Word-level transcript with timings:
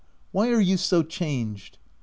—why 0.31 0.49
are 0.51 0.59
you 0.59 0.77
so 0.77 1.03
changed? 1.03 1.77